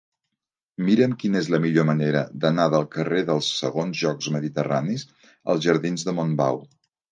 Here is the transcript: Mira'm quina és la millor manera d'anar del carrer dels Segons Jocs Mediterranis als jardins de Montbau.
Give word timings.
Mira'm 0.85 1.11
quina 1.23 1.37
és 1.41 1.49
la 1.55 1.59
millor 1.65 1.85
manera 1.89 2.23
d'anar 2.45 2.65
del 2.77 2.87
carrer 2.97 3.21
dels 3.29 3.51
Segons 3.59 4.01
Jocs 4.01 4.33
Mediterranis 4.39 5.07
als 5.55 5.65
jardins 5.69 6.11
de 6.11 6.19
Montbau. 6.23 6.63